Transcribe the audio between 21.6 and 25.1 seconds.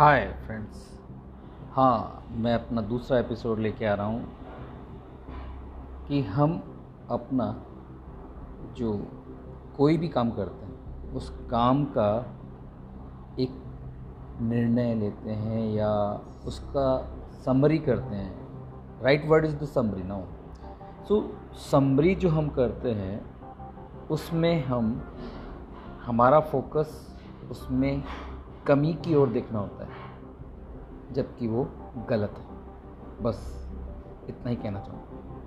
summary जो हम करते हैं, उसमें हम,